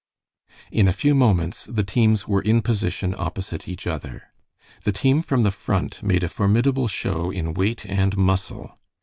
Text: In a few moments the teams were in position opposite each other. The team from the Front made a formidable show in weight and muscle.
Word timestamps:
In 0.71 0.87
a 0.87 0.93
few 0.93 1.13
moments 1.13 1.65
the 1.65 1.83
teams 1.83 2.27
were 2.27 2.41
in 2.41 2.63
position 2.63 3.13
opposite 3.19 3.67
each 3.67 3.85
other. 3.85 4.33
The 4.83 4.91
team 4.91 5.21
from 5.21 5.43
the 5.43 5.51
Front 5.51 6.01
made 6.01 6.23
a 6.23 6.27
formidable 6.27 6.87
show 6.87 7.29
in 7.29 7.53
weight 7.53 7.85
and 7.85 8.17
muscle. 8.17 8.79